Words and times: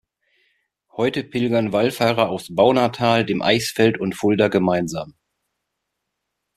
Heute 0.97 1.23
pilgern 1.23 1.73
Wallfahrer 1.73 2.27
aus 2.31 2.55
Baunatal, 2.55 3.23
dem 3.23 3.43
Eichsfeld 3.43 3.99
und 3.99 4.15
Fulda 4.15 4.47
gemeinsam. 4.47 5.13